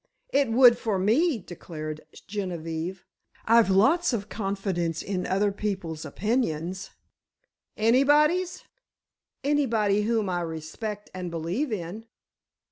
[0.33, 3.05] "It would for me," declared Genevieve.
[3.45, 6.89] "I've lots of confidence in other people's opinions——"
[7.77, 8.63] "Anybody's?"
[9.43, 12.07] "Anybody whom I respect and believe in."